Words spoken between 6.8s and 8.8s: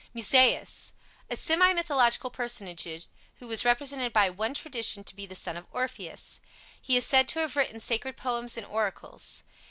He is said to have written sacred poems and